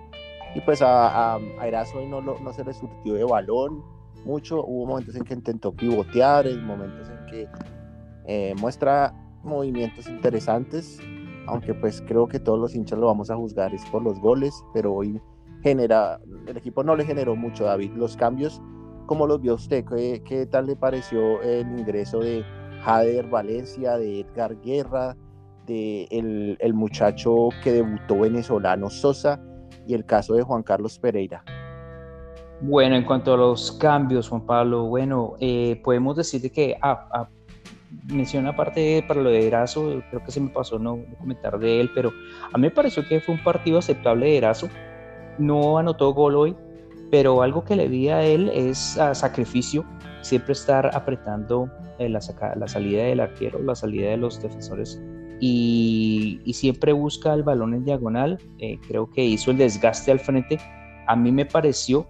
Y 0.54 0.60
pues 0.62 0.82
a, 0.82 1.34
a, 1.34 1.66
Erazo 1.66 2.00
no, 2.06 2.20
no 2.20 2.52
se 2.52 2.64
le 2.64 2.72
surtió 2.72 3.14
de 3.14 3.24
balón 3.24 3.82
mucho, 4.24 4.64
hubo 4.64 4.86
momentos 4.86 5.16
en 5.16 5.24
que 5.24 5.34
intentó 5.34 5.72
pivotear, 5.72 6.46
en 6.46 6.64
momentos 6.64 7.08
en 7.08 7.26
que 7.26 7.48
eh, 8.26 8.54
muestra 8.60 9.14
movimientos 9.42 10.08
interesantes, 10.08 11.00
aunque 11.46 11.74
pues 11.74 12.02
creo 12.06 12.26
que 12.28 12.40
todos 12.40 12.58
los 12.58 12.74
hinchas 12.74 12.98
lo 12.98 13.06
vamos 13.06 13.30
a 13.30 13.36
juzgar 13.36 13.74
es 13.74 13.84
por 13.86 14.02
los 14.02 14.20
goles, 14.20 14.54
pero 14.74 14.92
hoy 14.92 15.20
genera, 15.62 16.20
el 16.46 16.56
equipo 16.56 16.84
no 16.84 16.96
le 16.96 17.04
generó 17.04 17.36
mucho, 17.36 17.64
David, 17.64 17.92
los 17.94 18.16
cambios, 18.16 18.60
¿cómo 19.06 19.26
los 19.26 19.40
vio 19.40 19.54
usted? 19.54 19.84
¿Qué, 19.84 20.22
qué 20.24 20.46
tal 20.46 20.66
le 20.66 20.76
pareció 20.76 21.40
el 21.42 21.66
ingreso 21.78 22.20
de 22.20 22.44
Jader 22.82 23.28
Valencia, 23.28 23.96
de 23.96 24.20
Edgar 24.20 24.60
Guerra, 24.60 25.16
de 25.66 26.04
el, 26.10 26.56
el 26.60 26.74
muchacho 26.74 27.48
que 27.62 27.72
debutó 27.72 28.20
venezolano 28.20 28.90
Sosa 28.90 29.40
y 29.88 29.94
el 29.94 30.04
caso 30.04 30.34
de 30.34 30.42
Juan 30.42 30.62
Carlos 30.62 30.98
Pereira? 30.98 31.42
Bueno, 32.60 32.96
en 32.96 33.04
cuanto 33.04 33.34
a 33.34 33.36
los 33.36 33.72
cambios, 33.72 34.28
Juan 34.28 34.42
Pablo, 34.42 34.84
bueno, 34.84 35.34
eh, 35.40 35.80
podemos 35.82 36.16
decir 36.16 36.52
que 36.52 36.76
ah, 36.82 37.08
ah, 37.12 37.28
menciona 38.06 38.50
aparte 38.50 39.04
para 39.06 39.22
lo 39.22 39.30
de 39.30 39.46
Erazo, 39.46 40.02
creo 40.10 40.24
que 40.24 40.30
se 40.30 40.40
me 40.40 40.50
pasó 40.50 40.78
no, 40.78 40.98
comentar 41.18 41.58
de 41.58 41.80
él, 41.80 41.90
pero 41.94 42.12
a 42.52 42.58
mí 42.58 42.62
me 42.62 42.70
pareció 42.70 43.06
que 43.06 43.20
fue 43.20 43.36
un 43.36 43.42
partido 43.42 43.78
aceptable 43.78 44.26
de 44.26 44.36
Erazo. 44.38 44.68
No 45.38 45.78
anotó 45.78 46.12
gol 46.12 46.34
hoy, 46.34 46.56
pero 47.10 47.42
algo 47.42 47.64
que 47.64 47.76
le 47.76 47.88
vi 47.88 48.08
a 48.08 48.22
él 48.24 48.50
es 48.52 48.98
sacrificio, 49.12 49.84
siempre 50.20 50.52
estar 50.52 50.94
apretando 50.94 51.70
eh, 51.98 52.08
la, 52.08 52.20
salida 52.20 53.04
del 53.04 53.20
arquero, 53.20 53.62
la 53.62 53.74
salida 53.74 54.10
de 54.10 54.16
los 54.16 54.42
defensores 54.42 55.00
y, 55.40 56.40
siempre 56.54 56.92
busca 56.92 57.34
el 57.34 57.42
balón 57.42 57.74
en 57.74 57.84
diagonal. 57.84 58.38
Eh, 58.58 58.78
creo 58.86 59.10
que 59.10 59.24
hizo 59.24 59.50
el 59.50 59.58
desgaste 59.58 60.10
al 60.10 60.20
frente. 60.20 60.58
A 61.06 61.16
mí 61.16 61.30
me 61.32 61.46
pareció 61.46 62.06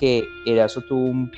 que 0.00 0.24
Erazo 0.46 0.82
tuvo 0.82 1.04
un, 1.04 1.30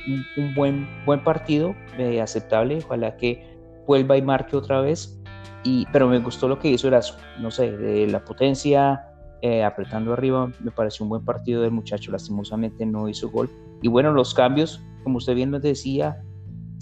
buen, 0.54 0.88
buen 1.04 1.22
partido, 1.22 1.74
eh, 1.98 2.20
aceptable. 2.20 2.78
Ojalá 2.84 3.16
que 3.16 3.56
vuelva 3.86 4.16
y 4.16 4.22
marque 4.22 4.56
otra 4.56 4.80
vez. 4.80 5.20
Y, 5.64 5.86
pero 5.92 6.08
me 6.08 6.18
gustó 6.18 6.48
lo 6.48 6.58
que 6.58 6.68
hizo 6.68 6.88
Erazo, 6.88 7.16
no 7.40 7.50
sé, 7.50 7.76
de 7.76 8.06
la 8.06 8.24
potencia, 8.24 9.08
eh, 9.40 9.62
apretando 9.62 10.12
arriba, 10.12 10.50
me 10.60 10.72
pareció 10.72 11.04
un 11.04 11.10
buen 11.10 11.24
partido 11.24 11.62
del 11.62 11.70
muchacho, 11.70 12.10
lastimosamente 12.10 12.84
no 12.84 13.08
hizo 13.08 13.30
gol. 13.30 13.48
Y 13.82 13.88
bueno, 13.88 14.12
los 14.12 14.34
cambios, 14.34 14.82
como 15.04 15.18
usted 15.18 15.34
bien 15.34 15.52
nos 15.52 15.62
decía, 15.62 16.22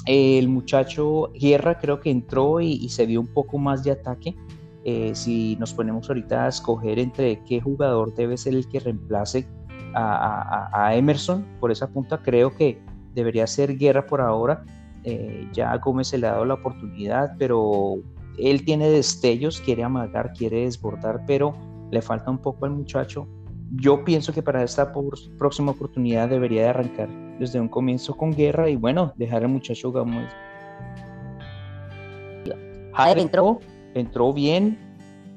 el 0.06 0.48
muchacho 0.48 1.32
Guerra 1.34 1.78
creo 1.78 2.00
que 2.00 2.10
entró 2.10 2.60
y, 2.60 2.88
se 2.88 3.04
vio 3.04 3.20
un 3.20 3.26
poco 3.26 3.58
más 3.58 3.84
de 3.84 3.90
ataque. 3.90 4.34
Eh, 4.88 5.14
si 5.14 5.56
nos 5.56 5.74
ponemos 5.74 6.08
ahorita 6.08 6.44
a 6.44 6.48
escoger 6.48 7.00
entre 7.00 7.42
qué 7.42 7.60
jugador 7.60 8.14
debe 8.14 8.36
ser 8.36 8.54
el 8.54 8.68
que 8.68 8.78
reemplace 8.78 9.46
a, 9.94 10.70
a, 10.72 10.86
a 10.86 10.94
Emerson 10.94 11.44
por 11.58 11.72
esa 11.72 11.88
punta, 11.88 12.22
creo 12.22 12.54
que 12.54 12.80
debería 13.14 13.46
ser 13.48 13.76
Guerra 13.76 14.06
por 14.06 14.20
ahora 14.20 14.62
eh, 15.08 15.48
ya 15.52 15.70
a 15.70 15.78
Gómez 15.78 16.08
se 16.08 16.18
le 16.18 16.26
ha 16.26 16.32
dado 16.32 16.44
la 16.44 16.54
oportunidad, 16.54 17.36
pero 17.38 17.98
él 18.38 18.64
tiene 18.64 18.90
destellos, 18.90 19.60
quiere 19.60 19.84
amagar, 19.84 20.32
quiere 20.32 20.62
desbordar, 20.62 21.22
pero 21.28 21.54
le 21.92 22.02
falta 22.02 22.28
un 22.28 22.38
poco 22.38 22.66
al 22.66 22.72
muchacho. 22.72 23.28
Yo 23.76 24.04
pienso 24.04 24.32
que 24.32 24.42
para 24.42 24.64
esta 24.64 24.92
próxima 25.38 25.70
oportunidad 25.70 26.28
debería 26.28 26.62
de 26.62 26.68
arrancar 26.70 27.08
desde 27.38 27.60
un 27.60 27.68
comienzo 27.68 28.16
con 28.16 28.32
guerra 28.32 28.68
y 28.68 28.74
bueno, 28.74 29.12
dejar 29.16 29.44
al 29.44 29.48
muchacho 29.48 29.92
Gómez. 29.92 30.28
Jader 32.94 33.18
entró, 33.18 33.60
entró 34.00 34.32
bien, 34.32 34.78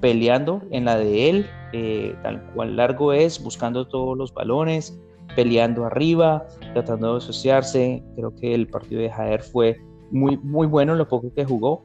peleando 0.01 0.61
en 0.71 0.85
la 0.85 0.97
de 0.97 1.29
él, 1.29 1.45
eh, 1.73 2.15
tal 2.23 2.43
cual 2.53 2.75
largo 2.75 3.13
es, 3.13 3.41
buscando 3.43 3.87
todos 3.87 4.17
los 4.17 4.33
balones, 4.33 4.99
peleando 5.35 5.85
arriba, 5.85 6.47
tratando 6.73 7.13
de 7.13 7.17
asociarse. 7.17 8.03
Creo 8.15 8.35
que 8.35 8.53
el 8.53 8.67
partido 8.67 9.01
de 9.01 9.09
Jaer 9.09 9.41
fue 9.41 9.77
muy, 10.11 10.37
muy 10.37 10.67
bueno 10.67 10.95
lo 10.95 11.07
poco 11.07 11.33
que 11.33 11.45
jugó. 11.45 11.83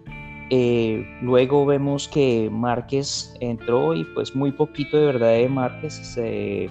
Eh, 0.50 1.04
luego 1.22 1.64
vemos 1.64 2.06
que 2.06 2.48
Márquez 2.50 3.34
entró 3.40 3.94
y 3.94 4.04
pues 4.14 4.36
muy 4.36 4.52
poquito 4.52 4.96
de 4.96 5.06
verdad 5.06 5.32
de 5.32 5.48
Márquez. 5.48 5.94
Se, 5.94 6.68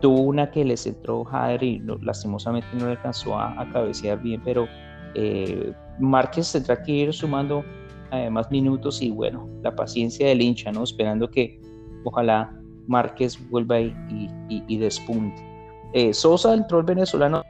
tuvo 0.00 0.22
una 0.22 0.50
que 0.50 0.64
les 0.64 0.86
entró 0.86 1.24
Jader 1.24 1.62
y 1.62 1.82
lastimosamente 2.02 2.68
no 2.74 2.86
alcanzó 2.86 3.38
a, 3.38 3.68
cabecear 3.72 4.20
bien, 4.20 4.40
pero 4.44 4.66
eh, 5.14 5.72
Márquez 5.98 6.52
tendrá 6.52 6.82
que 6.82 6.92
ir 6.92 7.12
sumando 7.12 7.64
eh, 8.12 8.30
más 8.30 8.50
minutos 8.50 9.02
y 9.02 9.10
bueno, 9.10 9.48
la 9.62 9.74
paciencia 9.74 10.28
del 10.28 10.42
hincha, 10.42 10.72
¿no? 10.72 10.84
Esperando 10.84 11.30
que 11.30 11.60
ojalá 12.04 12.52
Márquez 12.86 13.38
vuelva 13.50 13.80
y, 13.80 14.30
y 14.48 14.76
despunte. 14.78 15.50
Eh, 15.92 16.14
Sosa 16.14 16.54
entró 16.54 16.78
el 16.78 16.84
venezolano, 16.84 17.42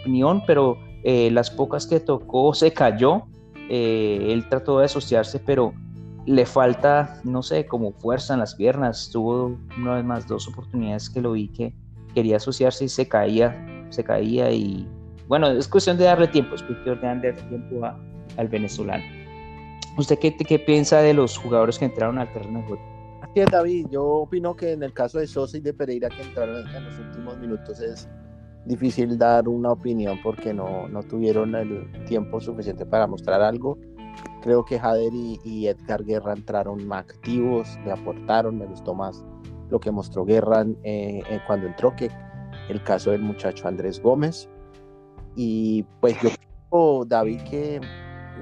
opinión, 0.00 0.42
pero 0.46 0.76
eh, 1.04 1.30
las 1.30 1.50
pocas 1.50 1.86
que 1.86 2.00
tocó 2.00 2.54
se 2.54 2.72
cayó. 2.72 3.22
Eh, 3.70 4.32
él 4.32 4.48
trató 4.48 4.78
de 4.78 4.86
asociarse, 4.86 5.38
pero 5.38 5.72
le 6.26 6.44
falta, 6.46 7.20
no 7.24 7.42
sé, 7.42 7.66
como 7.66 7.92
fuerza 7.92 8.34
en 8.34 8.40
las 8.40 8.54
piernas. 8.54 9.10
Tuvo 9.12 9.56
una 9.78 9.94
vez 9.94 10.04
más 10.04 10.26
dos 10.26 10.48
oportunidades 10.48 11.08
que 11.08 11.20
lo 11.20 11.32
vi 11.32 11.48
que 11.48 11.74
quería 12.14 12.36
asociarse 12.36 12.86
y 12.86 12.88
se 12.88 13.06
caía, 13.06 13.86
se 13.90 14.02
caía 14.02 14.50
y 14.50 14.86
bueno, 15.28 15.48
es 15.48 15.68
cuestión 15.68 15.98
de 15.98 16.04
darle 16.04 16.26
tiempo, 16.28 16.54
es 16.54 16.62
cuestión 16.62 17.00
de 17.00 17.06
darle 17.06 17.32
tiempo 17.34 17.86
al 18.38 18.48
venezolano. 18.48 19.04
¿Usted 19.98 20.18
qué, 20.18 20.36
qué 20.36 20.58
piensa 20.58 21.02
de 21.02 21.12
los 21.12 21.36
jugadores 21.36 21.78
que 21.78 21.84
entraron 21.84 22.18
al 22.18 22.32
terreno 22.32 22.60
de 22.60 22.66
juego? 22.66 22.82
Así 23.20 23.40
es, 23.40 23.46
David. 23.50 23.88
Yo 23.90 24.04
opino 24.04 24.56
que 24.56 24.72
en 24.72 24.82
el 24.82 24.92
caso 24.94 25.18
de 25.18 25.26
Sosa 25.26 25.58
y 25.58 25.60
de 25.60 25.74
Pereira 25.74 26.08
que 26.08 26.22
entraron 26.22 26.66
en 26.74 26.84
los 26.84 26.98
últimos 26.98 27.36
minutos 27.38 27.80
es 27.80 28.08
difícil 28.64 29.18
dar 29.18 29.48
una 29.48 29.72
opinión 29.72 30.18
porque 30.22 30.54
no, 30.54 30.88
no 30.88 31.02
tuvieron 31.02 31.54
el 31.54 31.90
tiempo 32.06 32.40
suficiente 32.40 32.86
para 32.86 33.06
mostrar 33.06 33.42
algo. 33.42 33.78
Creo 34.42 34.64
que 34.64 34.78
Jader 34.78 35.12
y, 35.12 35.66
Edgar 35.66 36.04
Guerra 36.04 36.32
entraron 36.32 36.86
más 36.86 37.04
activos, 37.04 37.68
le 37.84 37.92
aportaron, 37.92 38.58
me 38.58 38.66
gustó 38.66 38.94
más 38.94 39.24
lo 39.70 39.80
que 39.80 39.90
mostró 39.90 40.24
Guerra 40.24 40.64
eh, 40.84 41.20
eh, 41.28 41.40
cuando 41.46 41.66
entró 41.66 41.94
que 41.94 42.10
el 42.68 42.82
caso 42.82 43.10
del 43.10 43.22
muchacho 43.22 43.66
Andrés 43.68 44.00
Gómez. 44.00 44.48
Y 45.34 45.84
pues 46.00 46.16
yo 46.22 46.30
creo, 46.70 47.04
David, 47.04 47.42
que 47.42 47.80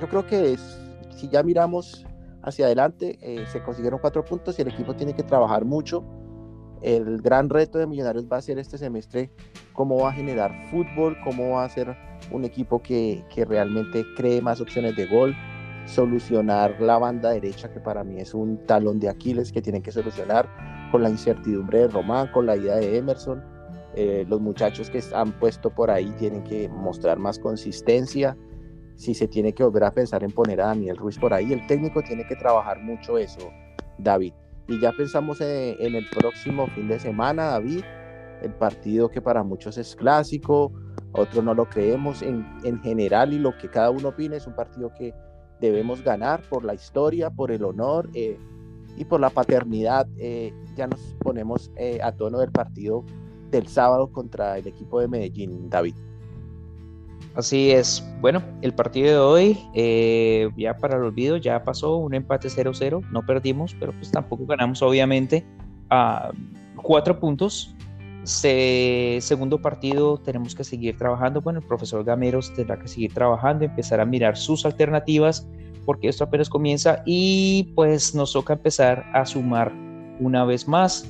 yo 0.01 0.09
creo 0.09 0.27
que 0.27 0.53
es, 0.53 0.79
si 1.11 1.29
ya 1.29 1.43
miramos 1.43 2.07
hacia 2.47 2.67
adelante. 2.67 3.19
Eh, 3.21 3.45
se 3.53 3.63
consiguieron 3.63 4.01
cuatro 4.01 4.25
puntos 4.25 4.59
y 4.59 4.63
el 4.63 4.69
equipo 4.69 4.95
tiene 4.95 5.15
que 5.15 5.23
trabajar 5.23 5.65
mucho. 5.65 6.03
El 6.81 7.21
gran 7.21 7.51
reto 7.51 7.79
de 7.79 7.87
Millonarios 7.87 8.27
va 8.31 8.37
a 8.39 8.43
ser 8.43 8.59
este 8.59 8.79
semestre 8.79 9.31
cómo 9.73 9.99
va 9.99 10.11
a 10.11 10.13
generar 10.13 10.53
fútbol, 10.71 11.17
cómo 11.25 11.51
va 11.51 11.65
a 11.65 11.69
ser 11.69 11.95
un 12.31 12.45
equipo 12.45 12.81
que, 12.81 13.25
que 13.35 13.45
realmente 13.45 14.05
cree 14.17 14.41
más 14.41 14.61
opciones 14.61 14.95
de 14.97 15.07
gol, 15.07 15.35
solucionar 15.87 16.81
la 16.81 16.99
banda 16.99 17.31
derecha, 17.31 17.73
que 17.73 17.81
para 17.81 18.05
mí 18.05 18.21
es 18.21 18.35
un 18.35 18.59
talón 18.67 19.01
de 19.01 19.09
Aquiles 19.09 19.53
que 19.53 19.61
tienen 19.63 19.83
que 19.83 19.91
solucionar 19.91 20.49
con 20.93 21.03
la 21.03 21.11
incertidumbre 21.11 21.81
de 21.81 21.89
Román, 21.89 22.31
con 22.33 22.47
la 22.47 22.57
idea 22.57 22.77
de 22.77 22.97
Emerson. 22.97 23.43
Eh, 23.95 24.27
los 24.29 24.41
muchachos 24.41 24.91
que 24.91 25.03
han 25.15 25.33
puesto 25.33 25.71
por 25.71 25.91
ahí 25.91 26.13
tienen 26.19 26.45
que 26.45 26.69
mostrar 26.69 27.19
más 27.19 27.39
consistencia 27.39 28.37
si 28.97 29.15
se 29.15 29.29
tiene 29.29 29.53
que 29.53 29.63
volver 29.63 29.85
a 29.85 29.93
pensar 29.93 30.25
en 30.25 30.33
poner 30.33 30.61
a 30.61 30.67
Daniel 30.67 30.97
Ruiz 30.97 31.19
por 31.19 31.33
ahí. 31.33 31.53
El 31.53 31.67
técnico 31.67 32.03
tiene 32.03 32.27
que 32.27 32.37
trabajar 32.37 32.83
mucho 32.83 33.19
eso, 33.19 33.51
David. 33.99 34.33
Y 34.69 34.81
ya 34.81 34.93
pensamos 34.93 35.41
en, 35.41 35.95
el 35.95 36.07
próximo 36.11 36.67
fin 36.69 36.89
de 36.89 36.99
semana, 36.99 37.45
David, 37.45 37.85
el 38.43 38.53
partido 38.53 39.09
que 39.09 39.23
para 39.23 39.45
muchos 39.45 39.79
es 39.79 39.95
clásico, 39.95 40.73
otros 41.13 41.45
no 41.45 41.55
lo 41.55 41.69
creemos 41.69 42.23
en, 42.23 42.45
en 42.65 42.81
general 42.81 43.33
y 43.33 43.39
lo 43.39 43.57
que 43.57 43.71
cada 43.71 43.91
uno 43.91 44.09
opina 44.09 44.37
es 44.37 44.47
un 44.47 44.57
partido 44.57 44.93
que 44.99 45.15
debemos 45.61 46.03
ganar 46.03 46.43
por 46.49 46.65
la 46.65 46.75
historia, 46.75 47.31
por 47.31 47.51
el 47.51 47.65
honor 47.65 48.11
eh, 48.15 48.39
y 48.97 49.05
por 49.05 49.21
la 49.21 49.31
paternidad. 49.31 50.07
Eh, 50.19 50.53
ya 50.77 50.87
nos 50.87 51.01
ponemos 51.21 51.71
eh, 51.77 52.01
a 52.03 52.13
tono 52.13 52.39
del 52.39 52.51
partido 52.51 53.05
del 53.51 53.67
sábado 53.69 54.11
contra 54.11 54.59
el 54.59 54.67
equipo 54.67 55.01
de 55.01 55.09
Medellín, 55.09 55.71
David. 55.71 55.95
Así 57.37 57.71
es. 57.71 58.03
Bueno, 58.21 58.43
el 58.63 58.73
partido 58.75 59.11
de 59.11 59.19
hoy, 59.19 59.59
eh, 59.75 60.49
ya 60.57 60.77
para 60.79 60.97
el 60.97 61.03
olvido, 61.03 61.37
ya 61.37 61.63
pasó 61.63 61.97
un 61.97 62.15
empate 62.15 62.49
0-0. 62.49 63.03
No 63.11 63.27
perdimos, 63.27 63.77
pero 63.79 63.93
pues 63.93 64.11
tampoco 64.11 64.47
ganamos, 64.47 64.81
obviamente, 64.83 65.47
a 65.91 66.31
cuatro 66.83 67.21
puntos. 67.21 67.75
segundo 68.25 69.61
partido 69.61 70.19
tenemos 70.19 70.55
que 70.55 70.65
seguir 70.65 70.97
trabajando. 70.97 71.43
Bueno, 71.43 71.61
el 71.61 71.67
profesor 71.67 72.03
Gameros 72.05 72.53
tendrá 72.55 72.79
que 72.79 72.89
seguir 72.89 73.13
trabajando, 73.13 73.65
empezar 73.65 74.01
a 74.01 74.07
mirar 74.07 74.37
sus 74.37 74.65
alternativas 74.65 75.47
porque 75.87 76.09
esto 76.09 76.25
apenas 76.25 76.51
comienza 76.51 77.03
y 77.07 77.73
pues 77.75 78.15
nos 78.15 78.33
toca 78.33 78.55
empezar 78.55 79.07
a 79.15 79.25
sumar 79.25 79.73
una 80.21 80.45
vez 80.45 80.69
más. 80.69 81.09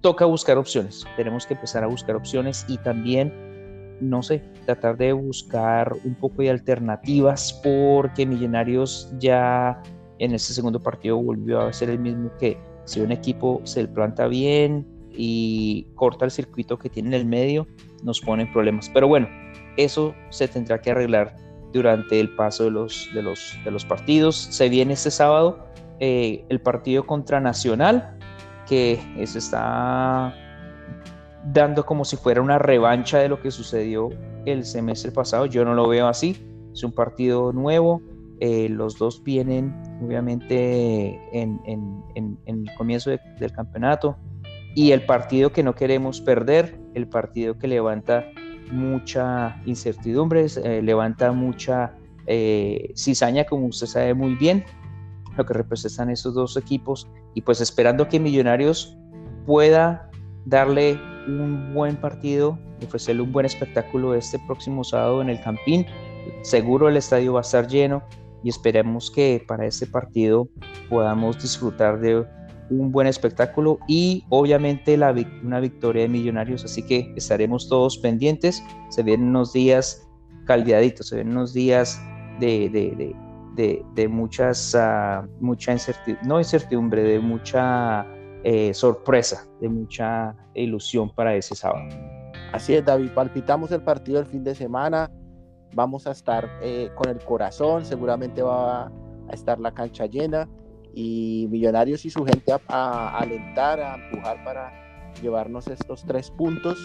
Toca 0.00 0.24
buscar 0.24 0.56
opciones, 0.56 1.04
tenemos 1.16 1.46
que 1.46 1.54
empezar 1.54 1.84
a 1.84 1.86
buscar 1.86 2.16
opciones 2.16 2.64
y 2.68 2.78
también, 2.78 3.32
no 4.00 4.22
sé, 4.22 4.42
tratar 4.64 4.96
de 4.96 5.12
buscar 5.12 5.92
un 6.04 6.14
poco 6.14 6.42
de 6.42 6.50
alternativas 6.50 7.60
porque 7.62 8.26
Millonarios 8.26 9.12
ya 9.18 9.82
en 10.18 10.34
este 10.34 10.52
segundo 10.52 10.80
partido 10.80 11.16
volvió 11.16 11.60
a 11.60 11.72
ser 11.72 11.90
el 11.90 11.98
mismo 11.98 12.30
que 12.38 12.58
si 12.84 13.00
un 13.00 13.12
equipo 13.12 13.60
se 13.64 13.86
planta 13.86 14.26
bien 14.26 14.86
y 15.10 15.86
corta 15.94 16.24
el 16.24 16.30
circuito 16.30 16.78
que 16.78 16.88
tiene 16.88 17.08
en 17.08 17.14
el 17.14 17.26
medio, 17.26 17.66
nos 18.02 18.20
pone 18.20 18.44
en 18.44 18.52
problemas. 18.52 18.90
Pero 18.92 19.08
bueno, 19.08 19.28
eso 19.76 20.14
se 20.30 20.48
tendrá 20.48 20.80
que 20.80 20.90
arreglar 20.90 21.36
durante 21.72 22.18
el 22.18 22.34
paso 22.34 22.64
de 22.64 22.70
los, 22.70 23.08
de 23.14 23.22
los, 23.22 23.56
de 23.64 23.70
los 23.70 23.84
partidos. 23.84 24.36
Se 24.36 24.68
viene 24.68 24.94
este 24.94 25.10
sábado 25.10 25.66
eh, 26.00 26.44
el 26.48 26.60
partido 26.60 27.04
contra 27.06 27.40
Nacional, 27.40 28.16
que 28.66 29.00
se 29.24 29.38
está 29.38 30.34
dando 31.44 31.84
como 31.86 32.04
si 32.04 32.16
fuera 32.16 32.42
una 32.42 32.58
revancha 32.58 33.18
de 33.18 33.28
lo 33.28 33.40
que 33.40 33.50
sucedió 33.50 34.10
el 34.44 34.64
semestre 34.64 35.12
pasado. 35.12 35.46
Yo 35.46 35.64
no 35.64 35.74
lo 35.74 35.88
veo 35.88 36.06
así. 36.06 36.36
Es 36.72 36.82
un 36.82 36.92
partido 36.92 37.52
nuevo. 37.52 38.02
Eh, 38.40 38.68
los 38.68 38.98
dos 38.98 39.22
vienen 39.24 39.74
obviamente 40.04 41.20
en, 41.32 41.60
el 42.46 42.64
comienzo 42.76 43.10
del 43.10 43.52
campeonato. 43.52 44.16
Y 44.74 44.92
el 44.92 45.04
partido 45.04 45.50
que 45.50 45.62
no 45.62 45.74
queremos 45.74 46.20
perder, 46.20 46.78
el 46.94 47.08
partido 47.08 47.58
que 47.58 47.66
levanta 47.66 48.26
mucha 48.70 49.60
incertidumbre, 49.64 50.46
eh, 50.62 50.82
levanta 50.82 51.32
mucha 51.32 51.94
eh, 52.26 52.92
cizaña, 52.94 53.44
como 53.44 53.66
usted 53.66 53.86
sabe 53.86 54.14
muy 54.14 54.34
bien, 54.34 54.64
lo 55.36 55.46
que 55.46 55.54
representan 55.54 56.10
estos 56.10 56.34
dos 56.34 56.56
equipos, 56.56 57.08
y 57.34 57.42
pues 57.42 57.60
esperando 57.60 58.08
que 58.08 58.20
Millonarios 58.20 58.96
pueda 59.46 60.10
darle 60.44 61.00
un 61.28 61.74
buen 61.74 61.96
partido, 61.96 62.58
ofrecerle 62.86 63.22
un 63.22 63.32
buen 63.32 63.46
espectáculo 63.46 64.14
este 64.14 64.38
próximo 64.46 64.84
sábado 64.84 65.22
en 65.22 65.30
el 65.30 65.40
Campín. 65.40 65.86
Seguro 66.42 66.88
el 66.88 66.96
estadio 66.96 67.34
va 67.34 67.40
a 67.40 67.42
estar 67.42 67.66
lleno 67.66 68.02
y 68.42 68.48
esperemos 68.48 69.10
que 69.10 69.44
para 69.46 69.66
este 69.66 69.86
partido 69.86 70.48
podamos 70.88 71.40
disfrutar 71.42 72.00
de 72.00 72.24
un 72.70 72.92
buen 72.92 73.06
espectáculo 73.06 73.78
y 73.88 74.24
obviamente 74.28 74.96
la, 74.96 75.14
una 75.42 75.60
victoria 75.60 76.02
de 76.02 76.08
Millonarios, 76.08 76.64
así 76.64 76.82
que 76.82 77.12
estaremos 77.16 77.68
todos 77.68 77.98
pendientes. 77.98 78.62
Se 78.90 79.02
vienen 79.02 79.28
unos 79.28 79.52
días 79.52 80.06
caldeaditos, 80.46 81.08
se 81.08 81.16
vienen 81.16 81.36
unos 81.36 81.52
días 81.54 82.00
de, 82.40 82.68
de, 82.68 83.14
de, 83.56 83.82
de 83.94 84.08
muchas, 84.08 84.74
uh, 84.74 85.26
mucha 85.40 85.72
incertidumbre, 85.72 86.28
no 86.28 86.38
incertidumbre, 86.38 87.02
de 87.02 87.18
mucha 87.18 88.06
eh, 88.44 88.72
sorpresa, 88.72 89.46
de 89.60 89.68
mucha 89.68 90.34
ilusión 90.54 91.10
para 91.10 91.34
ese 91.34 91.54
sábado. 91.54 91.88
Así 92.52 92.74
es, 92.74 92.84
David, 92.84 93.10
palpitamos 93.14 93.72
el 93.72 93.82
partido 93.82 94.20
el 94.20 94.26
fin 94.26 94.44
de 94.44 94.54
semana, 94.54 95.10
vamos 95.74 96.06
a 96.06 96.12
estar 96.12 96.48
eh, 96.62 96.90
con 96.94 97.10
el 97.10 97.18
corazón, 97.18 97.84
seguramente 97.84 98.42
va 98.42 98.86
a 98.86 98.90
estar 99.32 99.58
la 99.58 99.72
cancha 99.72 100.06
llena 100.06 100.48
y 100.94 101.46
Millonarios 101.50 102.04
y 102.04 102.10
su 102.10 102.24
gente 102.24 102.52
a, 102.68 103.18
alentar, 103.18 103.80
a 103.80 103.96
empujar 103.96 104.42
para 104.44 104.72
llevarnos 105.20 105.68
estos 105.68 106.04
tres 106.04 106.30
puntos. 106.30 106.78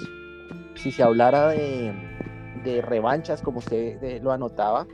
Si 0.76 0.92
se 0.92 1.04
hablara 1.04 1.50
de, 1.50 1.94
revanchas, 2.82 3.42
como 3.42 3.60
usted 3.60 4.22
lo 4.22 4.32
anotaba, 4.32 4.86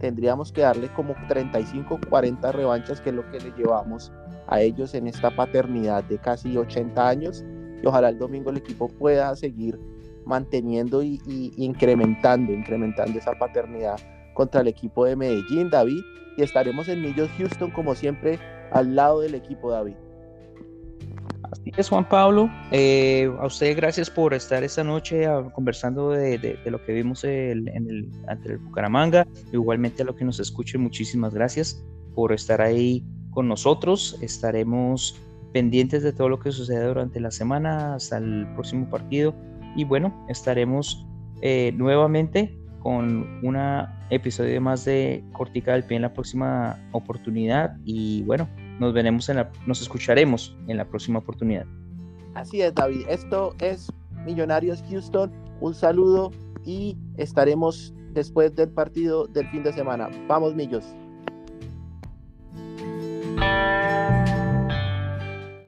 tendríamos 0.00 0.52
que 0.52 0.62
darle 0.62 0.92
como 0.92 1.14
35, 1.28 2.00
40 2.08 2.52
revanchas, 2.52 3.00
que 3.00 3.10
es 3.10 3.16
lo 3.16 3.28
que 3.30 3.40
le 3.40 3.52
llevamos 3.52 4.12
a 4.52 4.60
ellos 4.60 4.94
en 4.94 5.06
esta 5.06 5.34
paternidad 5.34 6.04
de 6.04 6.18
casi 6.18 6.56
80 6.56 7.08
años. 7.08 7.44
Y 7.82 7.86
ojalá 7.86 8.10
el 8.10 8.18
domingo 8.18 8.50
el 8.50 8.58
equipo 8.58 8.88
pueda 8.88 9.34
seguir 9.34 9.78
manteniendo 10.24 11.02
y, 11.02 11.20
y 11.26 11.52
incrementando, 11.56 12.52
incrementando 12.52 13.18
esa 13.18 13.32
paternidad 13.32 13.96
contra 14.34 14.60
el 14.60 14.68
equipo 14.68 15.04
de 15.04 15.16
Medellín, 15.16 15.68
David 15.68 16.00
y 16.36 16.42
estaremos 16.42 16.88
en 16.88 17.00
Millos 17.02 17.30
Houston 17.38 17.70
como 17.70 17.94
siempre 17.94 18.38
al 18.72 18.94
lado 18.94 19.20
del 19.20 19.34
equipo 19.34 19.70
David. 19.70 19.94
Así 21.50 21.70
es, 21.76 21.88
Juan 21.90 22.08
Pablo. 22.08 22.50
Eh, 22.70 23.30
a 23.38 23.46
usted 23.46 23.76
gracias 23.76 24.08
por 24.08 24.32
estar 24.32 24.64
esta 24.64 24.82
noche 24.82 25.26
ah, 25.26 25.50
conversando 25.54 26.10
de, 26.10 26.58
lo 26.64 26.82
que 26.84 26.92
vimos 26.92 27.24
en 27.24 27.68
el, 27.68 28.08
ante 28.26 28.52
el 28.52 28.58
Bucaramanga. 28.58 29.26
Igualmente 29.52 30.02
a 30.02 30.06
lo 30.06 30.16
que 30.16 30.24
nos 30.24 30.40
escuchen, 30.40 30.80
muchísimas 30.80 31.34
gracias 31.34 31.84
por 32.14 32.32
estar 32.32 32.62
ahí 32.62 33.04
con 33.32 33.48
nosotros. 33.48 34.18
Estaremos 34.20 35.20
pendientes 35.52 36.02
de 36.02 36.12
todo 36.12 36.28
lo 36.28 36.38
que 36.38 36.52
suceda 36.52 36.86
durante 36.86 37.20
la 37.20 37.30
semana 37.30 37.94
hasta 37.94 38.18
el 38.18 38.46
próximo 38.54 38.88
partido. 38.88 39.34
Y 39.76 39.84
bueno, 39.84 40.24
estaremos 40.28 41.06
eh, 41.40 41.72
nuevamente 41.76 42.58
con 42.82 43.44
un 43.44 43.56
episodio 44.10 44.60
más 44.60 44.84
de 44.84 45.24
Cortica 45.32 45.72
del 45.72 45.84
Pie 45.84 45.96
en 45.96 46.02
la 46.02 46.12
próxima 46.12 46.78
oportunidad 46.92 47.76
y 47.84 48.22
bueno, 48.24 48.48
nos 48.80 48.92
veremos 48.92 49.28
en 49.28 49.36
la, 49.36 49.52
nos 49.66 49.80
escucharemos 49.80 50.56
en 50.66 50.76
la 50.76 50.84
próxima 50.84 51.20
oportunidad. 51.20 51.64
Así 52.34 52.60
es, 52.60 52.74
David. 52.74 53.06
Esto 53.08 53.54
es 53.60 53.92
Millonarios 54.24 54.82
Houston. 54.90 55.32
Un 55.60 55.74
saludo 55.74 56.32
y 56.64 56.96
estaremos 57.18 57.94
después 58.12 58.54
del 58.56 58.70
partido 58.70 59.26
del 59.28 59.48
fin 59.50 59.62
de 59.62 59.72
semana. 59.72 60.10
Vamos, 60.28 60.54
Millos. 60.54 60.84
thank 63.42 63.74
you 63.76 63.81